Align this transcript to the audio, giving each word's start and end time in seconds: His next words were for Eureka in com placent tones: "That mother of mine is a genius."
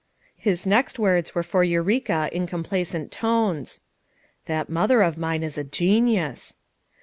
His 0.35 0.65
next 0.65 0.97
words 0.97 1.35
were 1.35 1.43
for 1.43 1.63
Eureka 1.63 2.27
in 2.31 2.47
com 2.47 2.63
placent 2.63 3.11
tones: 3.11 3.81
"That 4.47 4.67
mother 4.67 5.03
of 5.03 5.15
mine 5.19 5.43
is 5.43 5.59
a 5.59 5.63
genius." 5.63 6.55